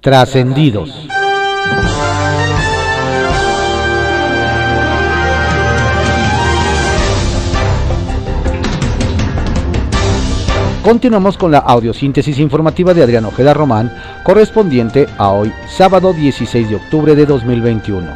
[0.00, 1.08] Trascendidos.
[10.84, 13.92] Continuamos con la audiosíntesis informativa de Adrián Ojeda Román,
[14.22, 18.06] correspondiente a hoy, sábado 16 de octubre de 2021.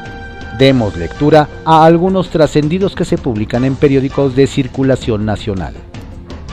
[0.58, 5.74] Demos lectura a algunos trascendidos que se publican en periódicos de circulación nacional.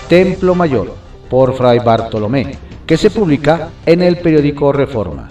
[0.10, 0.96] Templo Mayor,
[1.30, 5.28] por Fray Bartolomé, que se publica en el periódico Reforma.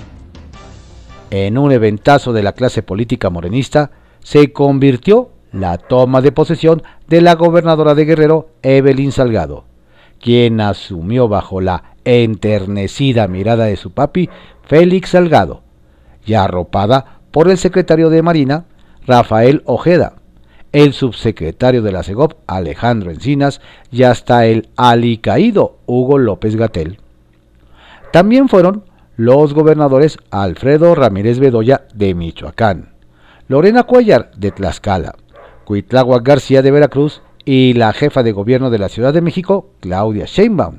[1.28, 7.20] En un eventazo de la clase política morenista, se convirtió la toma de posesión de
[7.20, 9.64] la gobernadora de Guerrero, Evelyn Salgado
[10.20, 14.30] quien asumió bajo la enternecida mirada de su papi,
[14.62, 15.62] Félix Salgado,
[16.24, 18.66] ya arropada por el secretario de Marina,
[19.04, 20.14] Rafael Ojeda,
[20.70, 26.98] el subsecretario de la CEGOP, Alejandro Encinas, y hasta el alicaído Hugo López Gatel.
[28.12, 28.84] También fueron
[29.16, 32.94] los gobernadores Alfredo Ramírez Bedoya de Michoacán,
[33.48, 35.14] Lorena Cuellar de Tlaxcala,
[35.64, 40.24] Cuitláhuac García de Veracruz y la jefa de gobierno de la Ciudad de México, Claudia
[40.26, 40.78] Sheinbaum.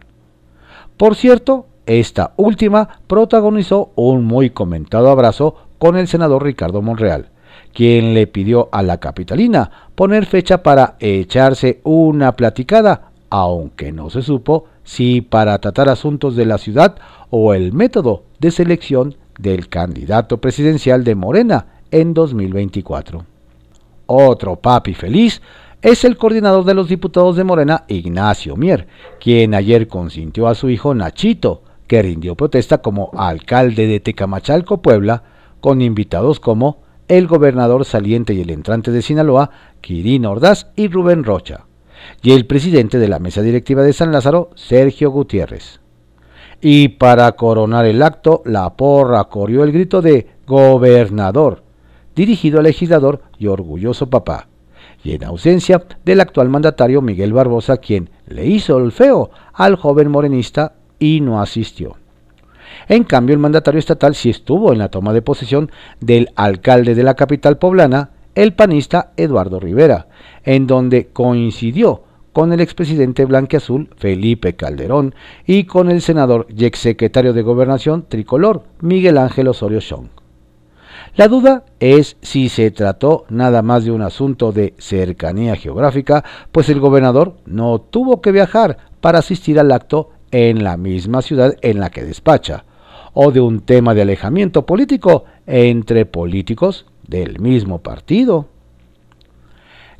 [0.97, 7.29] Por cierto, esta última protagonizó un muy comentado abrazo con el senador Ricardo Monreal,
[7.73, 14.21] quien le pidió a la capitalina poner fecha para echarse una platicada, aunque no se
[14.21, 16.95] supo si para tratar asuntos de la ciudad
[17.29, 23.25] o el método de selección del candidato presidencial de Morena en 2024.
[24.05, 25.41] Otro papi feliz
[25.81, 28.87] es el coordinador de los diputados de Morena, Ignacio Mier,
[29.19, 35.23] quien ayer consintió a su hijo Nachito, que rindió protesta como alcalde de Tecamachalco, Puebla,
[35.61, 41.23] con invitados como el gobernador saliente y el entrante de Sinaloa, Quirín Ordaz y Rubén
[41.23, 41.65] Rocha,
[42.21, 45.78] y el presidente de la mesa directiva de San Lázaro, Sergio Gutiérrez.
[46.61, 51.63] Y para coronar el acto, la porra corrió el grito de gobernador,
[52.15, 54.49] dirigido al legislador y orgulloso papá
[55.03, 60.09] y en ausencia del actual mandatario Miguel Barbosa, quien le hizo el feo al joven
[60.09, 61.97] morenista y no asistió.
[62.87, 67.03] En cambio, el mandatario estatal sí estuvo en la toma de posesión del alcalde de
[67.03, 70.07] la capital poblana, el panista Eduardo Rivera,
[70.43, 72.03] en donde coincidió
[72.33, 78.63] con el expresidente blanqueazul Felipe Calderón y con el senador y exsecretario de Gobernación tricolor
[78.81, 80.07] Miguel Ángel Osorio Chong.
[81.15, 86.69] La duda es si se trató nada más de un asunto de cercanía geográfica, pues
[86.69, 91.79] el gobernador no tuvo que viajar para asistir al acto en la misma ciudad en
[91.79, 92.65] la que despacha,
[93.13, 98.47] o de un tema de alejamiento político entre políticos del mismo partido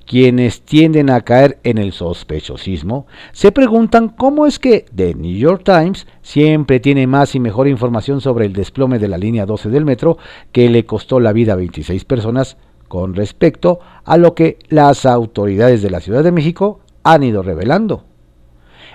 [0.10, 5.62] quienes tienden a caer en el sospechosismo, se preguntan cómo es que The New York
[5.64, 9.86] Times siempre tiene más y mejor información sobre el desplome de la línea 12 del
[9.86, 10.18] metro
[10.52, 15.84] que le costó la vida a 26 personas con respecto a lo que las autoridades
[15.84, 18.06] de la Ciudad de México han ido revelando.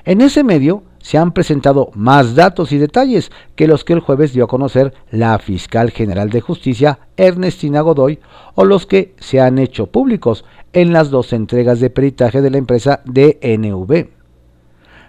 [0.05, 4.33] En ese medio se han presentado más datos y detalles que los que el jueves
[4.33, 8.21] dio a conocer la fiscal general de justicia Ernestina Godoy
[8.55, 12.57] o los que se han hecho públicos en las dos entregas de peritaje de la
[12.57, 14.09] empresa DNV.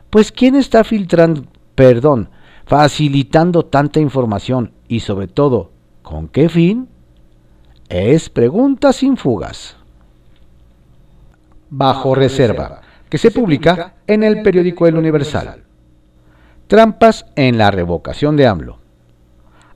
[0.09, 1.45] Pues ¿quién está filtrando,
[1.75, 2.27] perdón,
[2.65, 6.89] facilitando tanta información y sobre todo, con qué fin?
[7.87, 9.77] Es pregunta sin fugas.
[11.69, 15.64] Bajo reserva, que se publica en el periódico El Universal.
[16.67, 18.79] Trampas en la revocación de AMLO.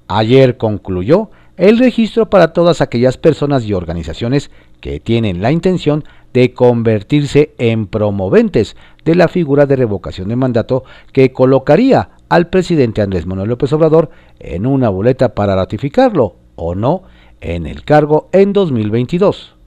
[0.07, 4.49] Ayer concluyó el registro para todas aquellas personas y organizaciones
[4.81, 10.83] que tienen la intención de convertirse en promoventes de la figura de revocación de mandato
[11.13, 17.03] que colocaría al presidente Andrés Manuel López Obrador en una boleta para ratificarlo o no
[17.39, 19.58] en el cargo en 2022.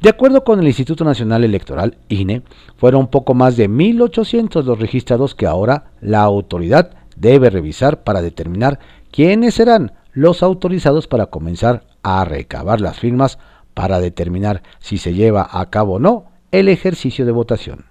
[0.00, 2.42] De acuerdo con el Instituto Nacional Electoral, INE,
[2.76, 8.78] fueron poco más de 1.800 los registrados que ahora la autoridad debe revisar para determinar
[9.10, 13.40] quiénes serán los autorizados para comenzar a recabar las firmas
[13.74, 17.86] para determinar si se lleva a cabo o no el ejercicio de votación.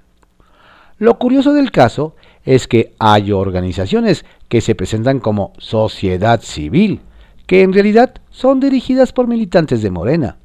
[0.97, 2.15] Lo curioso del caso
[2.45, 7.01] es que hay organizaciones que se presentan como sociedad civil,
[7.45, 10.37] que en realidad son dirigidas por militantes de Morena.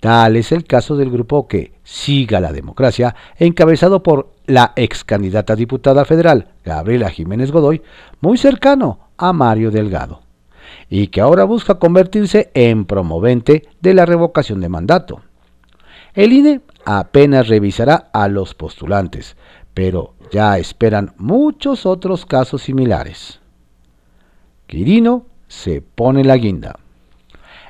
[0.00, 5.54] Tal es el caso del grupo que Siga la Democracia, encabezado por la ex candidata
[5.54, 7.82] diputada federal Gabriela Jiménez Godoy,
[8.20, 10.22] muy cercano a Mario Delgado
[10.88, 15.22] y que ahora busca convertirse en promovente de la revocación de mandato.
[16.14, 19.36] El INE apenas revisará a los postulantes,
[19.74, 23.40] pero ya esperan muchos otros casos similares.
[24.66, 26.78] Quirino se pone la guinda.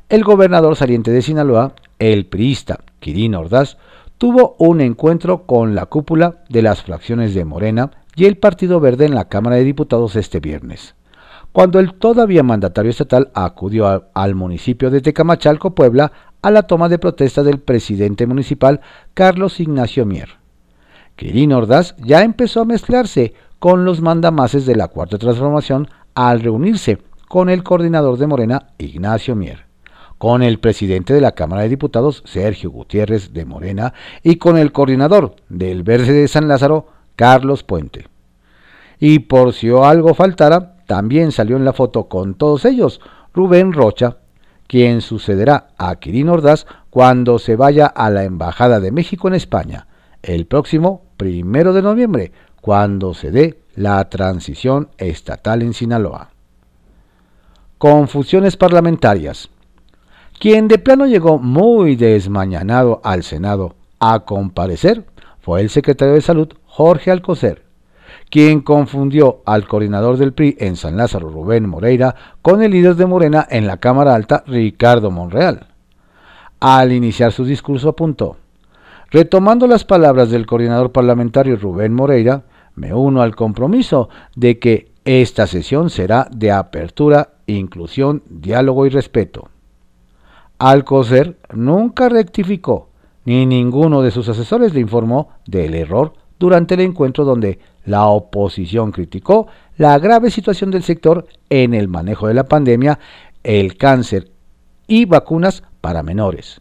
[0.08, 3.76] El gobernador saliente de Sinaloa, el priista Quirino Ordaz,
[4.18, 9.04] tuvo un encuentro con la cúpula de las fracciones de Morena y el Partido Verde
[9.04, 10.96] en la Cámara de Diputados este viernes,
[11.52, 16.10] cuando el todavía mandatario estatal acudió al municipio de Tecamachalco, Puebla,
[16.42, 18.80] a la toma de protesta del presidente municipal
[19.14, 20.30] Carlos Ignacio Mier.
[21.16, 26.98] Quirino Ordaz ya empezó a mezclarse con los mandamases de la Cuarta Transformación al reunirse
[27.28, 29.69] con el coordinador de Morena, Ignacio Mier,
[30.20, 34.70] con el presidente de la Cámara de Diputados, Sergio Gutiérrez de Morena, y con el
[34.70, 38.06] coordinador del Verde de San Lázaro, Carlos Puente.
[38.98, 43.00] Y por si algo faltara, también salió en la foto con todos ellos
[43.32, 44.18] Rubén Rocha,
[44.66, 49.86] quien sucederá a Quirino Ordaz cuando se vaya a la Embajada de México en España,
[50.20, 56.28] el próximo primero de noviembre, cuando se dé la transición estatal en Sinaloa.
[57.78, 59.48] Confusiones parlamentarias.
[60.40, 65.04] Quien de plano llegó muy desmañanado al Senado a comparecer
[65.40, 67.66] fue el secretario de Salud, Jorge Alcocer,
[68.30, 73.04] quien confundió al coordinador del PRI en San Lázaro, Rubén Moreira, con el líder de
[73.04, 75.66] Morena en la Cámara Alta, Ricardo Monreal.
[76.58, 78.38] Al iniciar su discurso apuntó,
[79.10, 82.44] retomando las palabras del coordinador parlamentario Rubén Moreira,
[82.76, 89.50] me uno al compromiso de que esta sesión será de apertura inclusión, diálogo y respeto.
[90.60, 92.90] Alcocer nunca rectificó,
[93.24, 98.92] ni ninguno de sus asesores le informó del error durante el encuentro donde la oposición
[98.92, 99.46] criticó
[99.78, 102.98] la grave situación del sector en el manejo de la pandemia,
[103.42, 104.32] el cáncer
[104.86, 106.60] y vacunas para menores.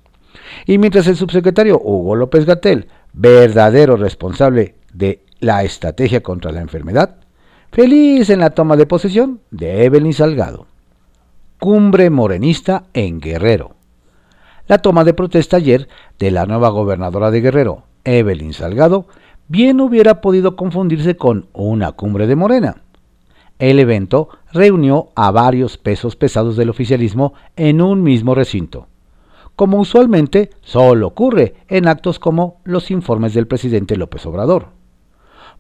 [0.66, 7.18] Y mientras el subsecretario Hugo López Gatel, verdadero responsable de la estrategia contra la enfermedad,
[7.74, 10.68] feliz en la toma de posesión de Evelyn Salgado.
[11.60, 13.79] Cumbre Morenista en Guerrero.
[14.70, 15.88] La toma de protesta ayer
[16.20, 19.08] de la nueva gobernadora de Guerrero, Evelyn Salgado,
[19.48, 22.84] bien hubiera podido confundirse con una cumbre de Morena.
[23.58, 28.86] El evento reunió a varios pesos pesados del oficialismo en un mismo recinto,
[29.56, 34.68] como usualmente solo ocurre en actos como los informes del presidente López Obrador.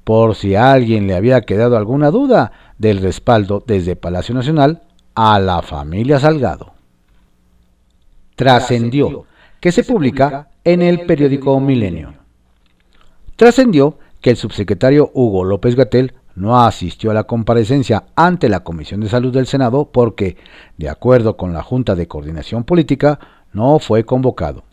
[0.04, 4.84] Por si a alguien le había quedado alguna duda del respaldo desde Palacio Nacional,
[5.16, 6.79] a la familia Salgado.
[8.40, 9.26] Trascendió,
[9.60, 12.14] que se publica en el periódico Milenio.
[13.36, 19.02] Trascendió que el subsecretario Hugo López Gatel no asistió a la comparecencia ante la Comisión
[19.02, 20.38] de Salud del Senado porque,
[20.78, 23.20] de acuerdo con la Junta de Coordinación Política,
[23.52, 24.64] no fue convocado.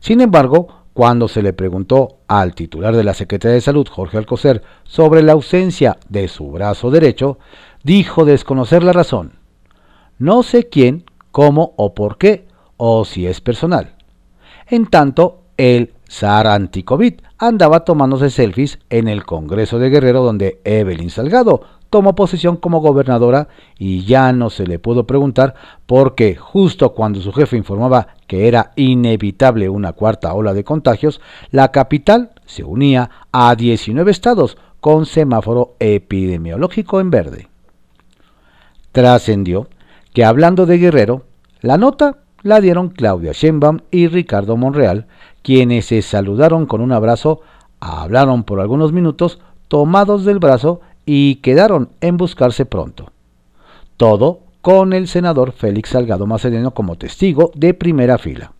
[0.00, 4.64] Sin embargo, cuando se le preguntó al titular de la Secretaría de Salud, Jorge Alcocer,
[4.82, 7.38] sobre la ausencia de su brazo derecho,
[7.84, 9.34] dijo desconocer la razón.
[10.18, 12.47] No sé quién, cómo o por qué,
[12.78, 13.94] o si es personal.
[14.66, 21.10] En tanto, el zar anti-COVID andaba tomándose selfies en el Congreso de Guerrero donde Evelyn
[21.10, 23.48] Salgado tomó posesión como gobernadora
[23.78, 25.54] y ya no se le pudo preguntar
[25.86, 31.20] porque justo cuando su jefe informaba que era inevitable una cuarta ola de contagios,
[31.50, 37.48] la capital se unía a 19 estados con semáforo epidemiológico en verde.
[38.92, 39.68] Trascendió
[40.12, 41.24] que hablando de Guerrero,
[41.60, 45.06] la nota la dieron Claudia Sheinbaum y Ricardo Monreal,
[45.42, 47.42] quienes se saludaron con un abrazo,
[47.78, 49.38] hablaron por algunos minutos,
[49.68, 53.12] tomados del brazo y quedaron en buscarse pronto.
[53.96, 58.52] Todo con el senador Félix Salgado Macedonio como testigo de primera fila.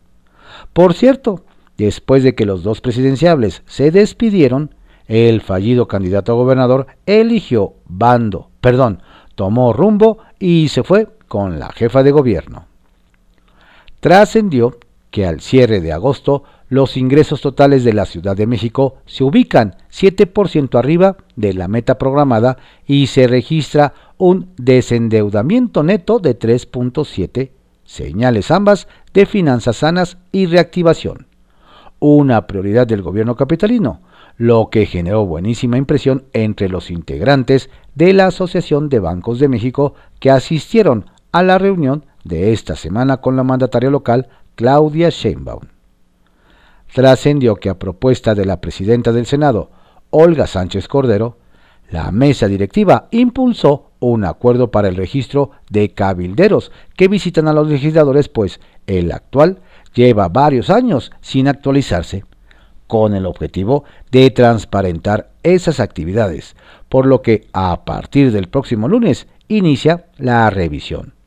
[0.73, 1.43] Por cierto,
[1.77, 4.75] después de que los dos presidenciables se despidieron,
[5.07, 9.03] el fallido candidato a gobernador eligió bando, perdón,
[9.35, 12.68] tomó rumbo y se fue con la jefa de gobierno.
[14.01, 14.79] Trascendió
[15.11, 19.77] que al cierre de agosto los ingresos totales de la Ciudad de México se ubican
[19.91, 27.51] 7% arriba de la meta programada y se registra un desendeudamiento neto de 3.7,
[27.85, 31.27] señales ambas de finanzas sanas y reactivación.
[32.01, 34.01] Una prioridad del gobierno capitalino,
[34.37, 39.95] lo que generó buenísima impresión entre los integrantes de la Asociación de Bancos de México
[40.21, 45.63] que asistieron a la reunión de esta semana con la mandataria local Claudia Sheinbaum.
[46.93, 49.71] Trascendió que a propuesta de la presidenta del Senado,
[50.11, 51.39] Olga Sánchez Cordero,
[51.91, 57.69] la mesa directiva impulsó un acuerdo para el registro de cabilderos que visitan a los
[57.69, 59.61] legisladores, pues el actual
[59.95, 62.25] lleva varios años sin actualizarse,
[62.87, 66.57] con el objetivo de transparentar esas actividades,
[66.89, 71.18] por lo que a partir del próximo lunes inicia la revisión.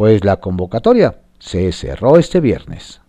[0.00, 3.02] Pues la convocatoria se cerró este viernes.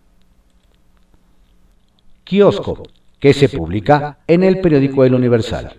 [2.24, 2.82] Kiosco,
[3.18, 5.72] que se publica en el periódico El Universal.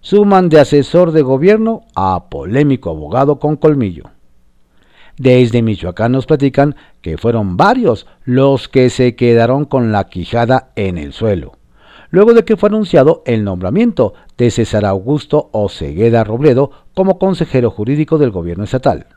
[0.00, 4.04] Suman de asesor de gobierno a polémico abogado con colmillo.
[5.18, 10.96] Desde Michoacán nos platican que fueron varios los que se quedaron con la quijada en
[10.96, 11.58] el suelo,
[12.08, 18.16] luego de que fue anunciado el nombramiento de César Augusto Ocegueda Robledo como consejero jurídico
[18.16, 19.08] del gobierno estatal.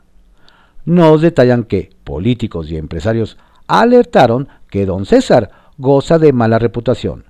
[0.84, 7.24] Nos detallan que políticos y empresarios alertaron que don César goza de mala reputación,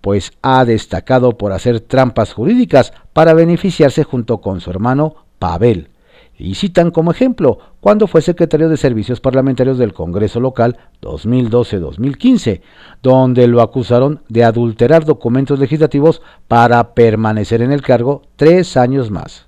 [0.00, 5.90] pues ha destacado por hacer trampas jurídicas para beneficiarse junto con su hermano Pavel,
[6.38, 12.60] y citan como ejemplo cuando fue secretario de Servicios Parlamentarios del Congreso Local 2012-2015,
[13.02, 19.46] donde lo acusaron de adulterar documentos legislativos para permanecer en el cargo tres años más.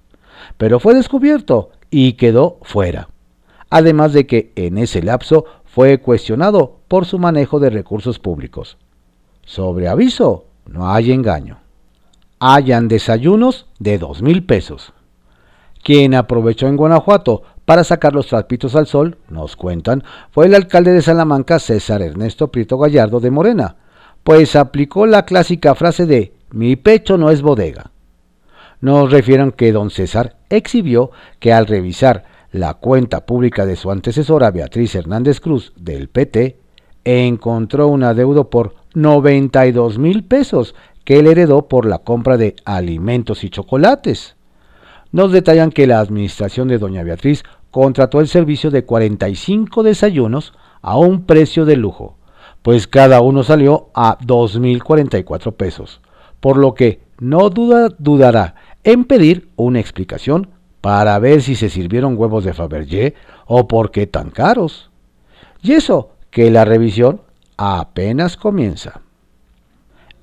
[0.56, 3.08] Pero fue descubierto y quedó fuera.
[3.70, 8.78] Además de que en ese lapso fue cuestionado por su manejo de recursos públicos.
[9.44, 11.58] Sobre aviso, no hay engaño.
[12.40, 14.92] Hayan desayunos de dos mil pesos.
[15.82, 20.92] Quien aprovechó en Guanajuato para sacar los trapitos al sol, nos cuentan, fue el alcalde
[20.92, 23.76] de Salamanca, César Ernesto Prieto Gallardo de Morena,
[24.22, 27.90] pues aplicó la clásica frase de mi pecho no es bodega.
[28.80, 31.10] Nos refieren que don César exhibió
[31.40, 36.58] que al revisar la cuenta pública de su antecesora Beatriz Hernández Cruz del PT,
[37.04, 40.74] encontró un adeudo por 92 mil pesos
[41.04, 44.36] que él heredó por la compra de alimentos y chocolates.
[45.10, 50.52] Nos detallan que la administración de doña Beatriz contrató el servicio de 45 desayunos
[50.82, 52.18] a un precio de lujo,
[52.62, 56.00] pues cada uno salió a 2.044 pesos,
[56.40, 62.16] por lo que no duda, dudará en pedir una explicación para ver si se sirvieron
[62.16, 63.14] huevos de Fabergé
[63.46, 64.90] o por qué tan caros.
[65.62, 67.22] Y eso, que la revisión
[67.56, 69.00] apenas comienza.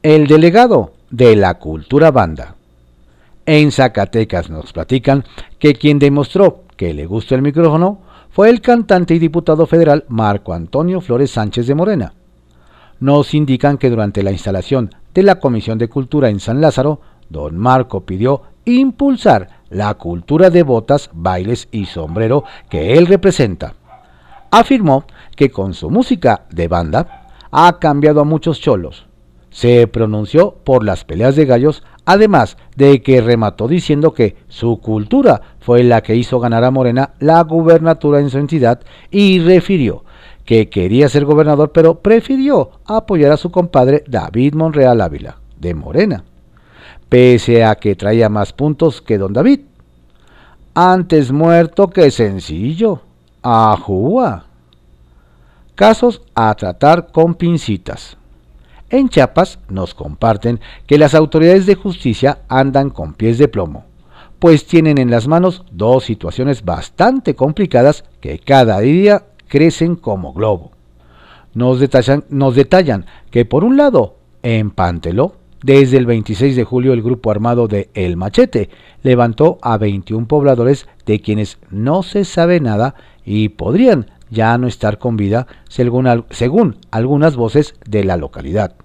[0.01, 2.55] El delegado de la cultura banda
[3.45, 5.23] en Zacatecas nos platican
[5.59, 10.53] que quien demostró que le gusta el micrófono fue el cantante y diputado federal Marco
[10.53, 12.13] Antonio Flores Sánchez de Morena.
[12.99, 17.57] Nos indican que durante la instalación de la Comisión de Cultura en San Lázaro, don
[17.57, 23.73] Marco pidió impulsar la cultura de botas, bailes y sombrero que él representa.
[24.51, 25.05] Afirmó
[25.35, 29.05] que con su música de banda ha cambiado a muchos cholos.
[29.49, 35.41] Se pronunció por las peleas de gallos además de que remató diciendo que su cultura
[35.59, 40.03] fue la que hizo ganar a Morena la gubernatura en su entidad y refirió
[40.45, 46.23] que quería ser gobernador pero prefirió apoyar a su compadre David Monreal Ávila, de Morena,
[47.15, 49.61] pese a que traía más puntos que don David.
[50.73, 53.03] Antes muerto que sencillo.
[53.41, 54.47] Ajúa.
[55.75, 58.17] Casos a tratar con pincitas.
[58.89, 63.85] En Chiapas nos comparten que las autoridades de justicia andan con pies de plomo,
[64.37, 70.71] pues tienen en las manos dos situaciones bastante complicadas que cada día crecen como globo.
[71.53, 77.31] Nos detallan, que por un lado, en Panteló, desde el 26 de julio el grupo
[77.31, 78.69] armado de El Machete
[79.01, 82.93] levantó a 21 pobladores de quienes no se sabe nada
[83.25, 88.75] y podrían ya no estar con vida según, algunas voces de la localidad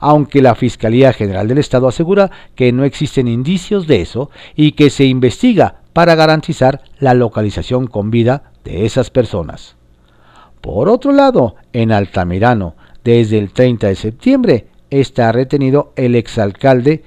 [0.00, 4.88] aunque la Fiscalía General del Estado asegura que no existen indicios de eso y que
[4.88, 9.74] se investiga para garantizar la localización con vida de esas personas.
[10.60, 17.02] Por otro lado, en Altamirano, desde el 30 de septiembre, está retenido el exalcalde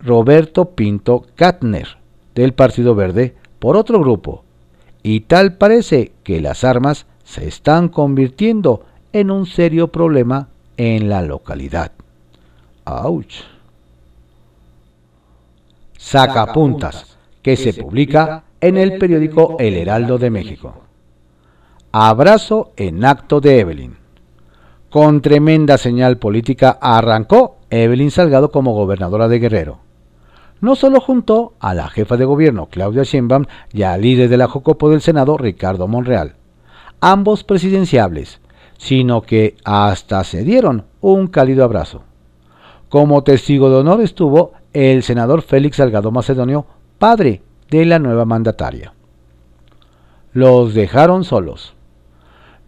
[0.00, 1.96] Roberto Pinto Katner,
[2.34, 4.44] del Partido Verde, por otro grupo,
[5.02, 11.22] y tal parece que las armas se están convirtiendo en un serio problema en la
[11.22, 11.92] localidad.
[12.84, 13.44] ¡Auch!
[15.96, 20.74] Sacapuntas, que se publica en el periódico El Heraldo de México.
[21.92, 24.03] Abrazo en acto de Evelyn.
[24.94, 29.80] Con tremenda señal política arrancó Evelyn Salgado como gobernadora de Guerrero.
[30.60, 34.46] No solo juntó a la jefa de gobierno Claudia Sheinbaum y al líder de la
[34.46, 36.36] Jocopo del Senado Ricardo Monreal,
[37.00, 38.40] ambos presidenciables,
[38.78, 42.04] sino que hasta se dieron un cálido abrazo.
[42.88, 46.66] Como testigo de honor estuvo el senador Félix Salgado Macedonio,
[47.00, 48.94] padre de la nueva mandataria.
[50.32, 51.74] Los dejaron solos.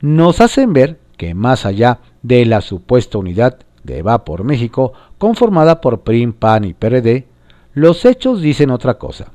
[0.00, 5.80] Nos hacen ver que más allá de la supuesta unidad de Va por México, conformada
[5.80, 7.26] por PRIM, PAN y PRD,
[7.72, 9.32] los hechos dicen otra cosa.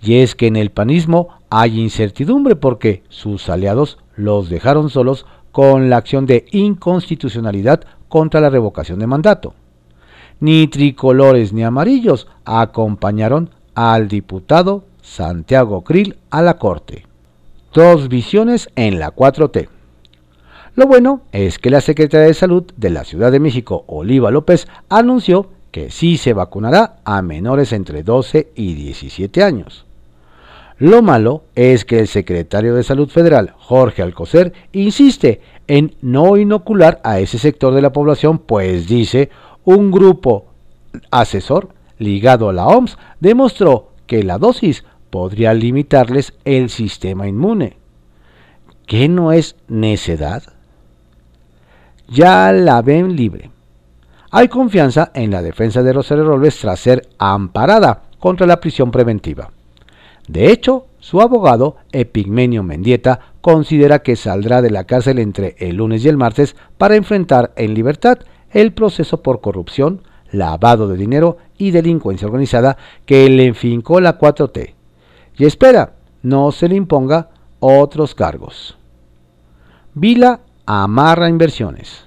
[0.00, 5.90] Y es que en el panismo hay incertidumbre porque sus aliados los dejaron solos con
[5.90, 9.54] la acción de inconstitucionalidad contra la revocación de mandato.
[10.40, 17.06] Ni tricolores ni amarillos acompañaron al diputado Santiago Krill a la Corte.
[17.72, 19.73] Dos visiones en la 4T.
[20.76, 24.66] Lo bueno es que la Secretaría de Salud de la Ciudad de México, Oliva López,
[24.88, 29.86] anunció que sí se vacunará a menores entre 12 y 17 años.
[30.78, 37.00] Lo malo es que el secretario de Salud Federal, Jorge Alcocer, insiste en no inocular
[37.04, 39.30] a ese sector de la población, pues dice,
[39.64, 40.46] un grupo
[41.12, 47.76] asesor ligado a la OMS demostró que la dosis podría limitarles el sistema inmune.
[48.86, 50.53] ¿Qué no es necedad?
[52.08, 53.50] Ya la ven libre.
[54.30, 59.50] Hay confianza en la defensa de Rosario Robles tras ser amparada contra la prisión preventiva.
[60.26, 66.04] De hecho, su abogado, Epigmenio Mendieta, considera que saldrá de la cárcel entre el lunes
[66.04, 68.18] y el martes para enfrentar en libertad
[68.50, 74.74] el proceso por corrupción, lavado de dinero y delincuencia organizada que le enfincó la 4T.
[75.36, 75.92] Y espera,
[76.22, 77.28] no se le imponga
[77.60, 78.76] otros cargos.
[79.94, 82.06] Vila amarra inversiones.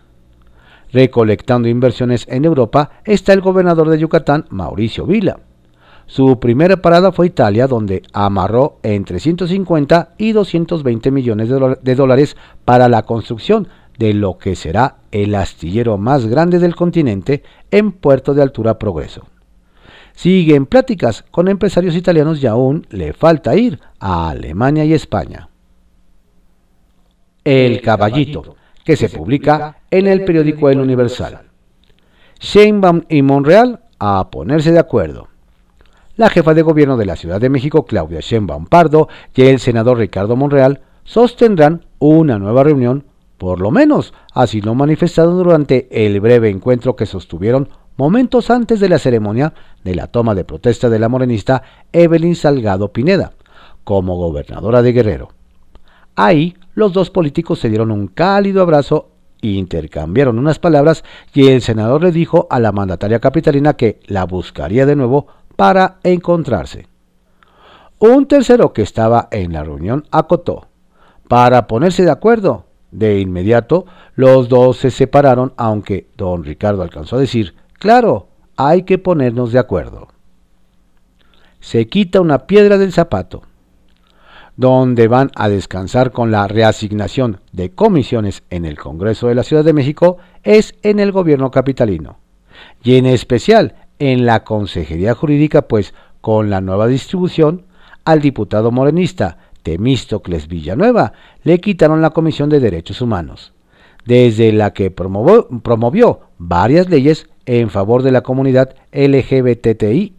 [0.91, 5.39] Recolectando inversiones en Europa está el gobernador de Yucatán, Mauricio Vila.
[6.05, 12.87] Su primera parada fue Italia, donde amarró entre 150 y 220 millones de dólares para
[12.87, 18.41] la construcción de lo que será el astillero más grande del continente en Puerto de
[18.41, 19.27] Altura Progreso.
[20.13, 25.49] Sigue en pláticas con empresarios italianos y aún le falta ir a Alemania y España.
[27.49, 31.43] El Caballito, que se publica en el periódico El Universal.
[32.41, 35.29] Sheinbaum y Monreal a ponerse de acuerdo
[36.17, 39.99] la jefa de gobierno de la Ciudad de México, Claudia Sheinbaum Pardo, y el senador
[39.99, 43.05] Ricardo Monreal sostendrán una nueva reunión,
[43.37, 48.89] por lo menos así lo manifestaron durante el breve encuentro que sostuvieron momentos antes de
[48.89, 49.53] la ceremonia
[49.85, 51.61] de la toma de protesta de la morenista
[51.93, 53.31] Evelyn Salgado Pineda,
[53.85, 55.29] como gobernadora de Guerrero.
[56.15, 59.09] Ahí los dos políticos se dieron un cálido abrazo
[59.41, 64.85] intercambiaron unas palabras y el senador le dijo a la mandataria capitalina que la buscaría
[64.85, 66.87] de nuevo para encontrarse.
[67.97, 70.67] Un tercero que estaba en la reunión acotó.
[71.27, 77.21] Para ponerse de acuerdo, de inmediato los dos se separaron, aunque don Ricardo alcanzó a
[77.21, 80.09] decir, claro, hay que ponernos de acuerdo.
[81.59, 83.41] Se quita una piedra del zapato.
[84.57, 89.63] Donde van a descansar con la reasignación de comisiones en el Congreso de la Ciudad
[89.63, 92.17] de México es en el gobierno capitalino,
[92.83, 97.65] y en especial en la Consejería Jurídica, pues con la nueva distribución,
[98.03, 103.53] al diputado morenista Temístocles Villanueva le quitaron la Comisión de Derechos Humanos,
[104.05, 110.15] desde la que promovió, varias leyes en favor de la comunidad LGBTI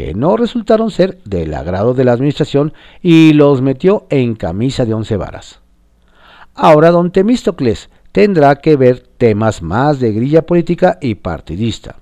[0.00, 4.94] que no resultaron ser del agrado de la administración y los metió en camisa de
[4.94, 5.60] once varas.
[6.54, 11.96] Ahora don Temístocles tendrá que ver temas más de grilla política y partidista.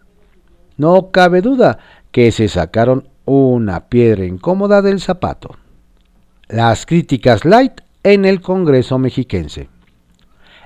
[0.77, 1.81] No cabe duda
[2.13, 5.57] que se sacaron una piedra incómoda del zapato.
[6.47, 9.71] Las críticas light en el Congreso mexiquense.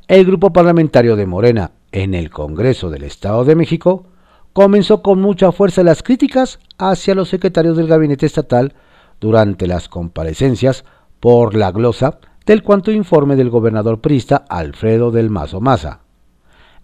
[0.07, 4.05] El grupo parlamentario de Morena en el Congreso del Estado de México
[4.53, 8.75] comenzó con mucha fuerza las críticas hacia los secretarios del gabinete estatal
[9.21, 10.85] durante las comparecencias
[11.21, 16.01] por la glosa del cuanto informe del gobernador prista Alfredo del Mazo Maza,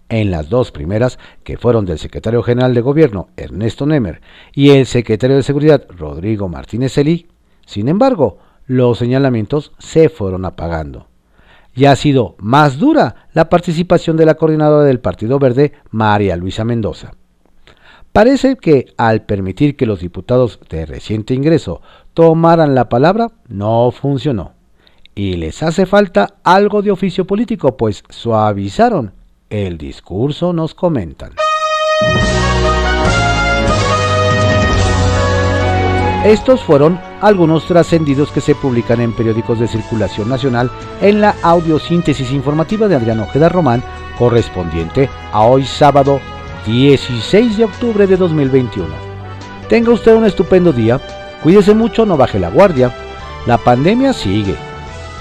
[0.07, 4.21] en las dos primeras, que fueron del secretario general de gobierno Ernesto Nemer
[4.53, 7.27] y el secretario de seguridad Rodrigo Martínez Elí,
[7.65, 11.07] sin embargo, los señalamientos se fueron apagando.
[11.75, 16.65] Y ha sido más dura la participación de la coordinadora del Partido Verde, María Luisa
[16.65, 17.18] Mendoza.
[18.13, 21.81] Parece que al permitir que los diputados de reciente ingreso
[22.13, 24.53] tomaran la palabra, no funcionó.
[25.15, 29.13] Y les hace falta algo de oficio político, pues suavizaron
[29.49, 31.33] el discurso nos comentan.
[36.23, 40.69] Estos fueron algunos trascendidos que se publican en periódicos de circulación nacional
[41.01, 43.81] en la audiosíntesis informativa de Adrián Ojeda Román,
[44.17, 46.19] correspondiente a hoy sábado
[46.71, 48.87] 16 de octubre de 2021.
[49.67, 50.99] Tenga usted un estupendo día,
[51.43, 52.93] cuídese mucho, no baje la guardia,
[53.45, 54.55] la pandemia sigue,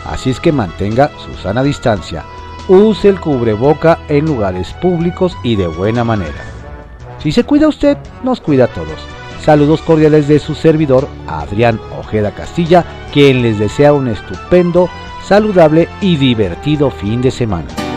[0.07, 2.25] así es que mantenga su sana distancia
[2.69, 6.45] use el cubreboca en lugares públicos y de buena manera.
[7.19, 9.01] Si se cuida usted, nos cuida a todos.
[9.43, 14.89] Saludos cordiales de su servidor, Adrián Ojeda Castilla, quien les desea un estupendo,
[15.25, 17.88] saludable y divertido fin de semana.